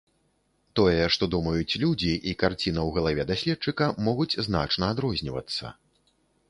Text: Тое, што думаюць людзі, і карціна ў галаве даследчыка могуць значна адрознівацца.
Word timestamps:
Тое, 0.79 1.03
што 1.15 1.23
думаюць 1.35 1.77
людзі, 1.83 2.13
і 2.31 2.35
карціна 2.45 2.73
ў 2.73 2.89
галаве 2.99 3.23
даследчыка 3.33 3.93
могуць 4.09 4.39
значна 4.49 4.83
адрознівацца. 4.97 5.65